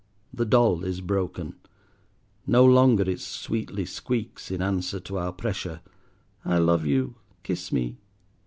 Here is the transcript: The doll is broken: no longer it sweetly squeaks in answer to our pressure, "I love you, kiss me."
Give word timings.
The 0.33 0.45
doll 0.45 0.83
is 0.83 0.99
broken: 0.99 1.57
no 2.47 2.65
longer 2.65 3.07
it 3.07 3.19
sweetly 3.19 3.85
squeaks 3.85 4.49
in 4.49 4.59
answer 4.59 4.99
to 4.99 5.19
our 5.19 5.31
pressure, 5.31 5.81
"I 6.43 6.57
love 6.57 6.87
you, 6.87 7.17
kiss 7.43 7.71
me." 7.71 7.97